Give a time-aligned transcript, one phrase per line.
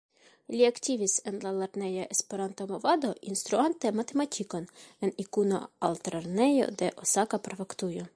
[0.53, 4.65] Li aktivis en la lerneja Esperanto-movado instruante matematikon
[5.09, 8.07] en Ikuno-Altlernejo de Osaka-prefektujo.